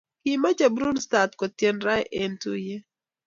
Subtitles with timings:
[0.23, 2.83] Kimache Brun start kotien raa en tuyet